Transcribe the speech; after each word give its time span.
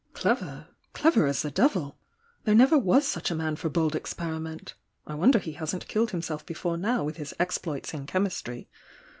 "Clever? 0.13 0.69
Clever 0.93 1.27
as 1.27 1.43
the 1.43 1.51
devil! 1.51 1.99
There 2.43 2.55
"never 2.55 2.75
was 2.75 3.07
such 3.07 3.29
a 3.29 3.35
man 3.35 3.55
for 3.55 3.69
bold 3.69 3.95
experiment! 3.95 4.73
I 5.05 5.13
wonder 5.13 5.37
he 5.37 5.51
hasn't 5.51 5.87
killed 5.87 6.09
himself 6.09 6.43
before 6.43 6.75
now 6.75 7.03
with 7.03 7.17
his 7.17 7.35
exploits 7.39 7.93
in 7.93 8.07
chem 8.07 8.25
istry. 8.25 8.65